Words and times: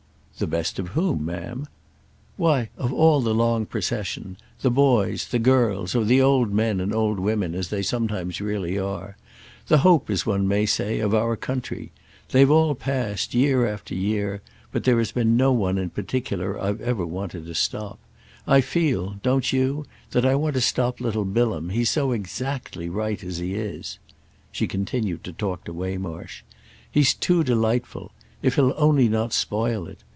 "The 0.39 0.47
best 0.47 0.79
of 0.79 0.87
whom, 0.89 1.23
ma'am?" 1.25 1.67
"Why 2.35 2.69
of 2.75 2.91
all 2.91 3.21
the 3.21 3.33
long 3.35 3.67
procession—the 3.67 4.71
boys, 4.71 5.27
the 5.27 5.37
girls, 5.37 5.93
or 5.93 6.03
the 6.03 6.19
old 6.19 6.51
men 6.51 6.79
and 6.79 6.91
old 6.95 7.19
women 7.19 7.53
as 7.53 7.67
they 7.67 7.83
sometimes 7.83 8.41
really 8.41 8.79
are; 8.79 9.17
the 9.67 9.77
hope, 9.79 10.09
as 10.09 10.25
one 10.25 10.47
may 10.47 10.65
say, 10.65 10.97
of 10.99 11.13
our 11.13 11.35
country. 11.35 11.91
They've 12.29 12.49
all 12.49 12.73
passed, 12.73 13.35
year 13.35 13.67
after 13.67 13.93
year; 13.93 14.41
but 14.71 14.83
there 14.83 14.97
has 14.97 15.11
been 15.11 15.37
no 15.37 15.51
one 15.51 15.77
in 15.77 15.91
particular 15.91 16.59
I've 16.59 16.81
ever 16.81 17.05
wanted 17.05 17.45
to 17.45 17.53
stop. 17.53 17.99
I 18.47 18.61
feel—don't 18.61 19.53
you?—that 19.53 20.25
I 20.25 20.33
want 20.33 20.55
to 20.55 20.61
stop 20.61 20.99
little 20.99 21.25
Bilham; 21.25 21.69
he's 21.69 21.91
so 21.91 22.13
exactly 22.13 22.89
right 22.89 23.23
as 23.23 23.37
he 23.37 23.53
is." 23.53 23.99
She 24.51 24.65
continued 24.67 25.23
to 25.25 25.33
talk 25.33 25.65
to 25.65 25.73
Waymarsh. 25.73 26.41
"He's 26.91 27.13
too 27.13 27.43
delightful. 27.43 28.11
If 28.41 28.55
he'll 28.55 28.73
only 28.75 29.07
not 29.07 29.33
spoil 29.33 29.85
it! 29.85 29.99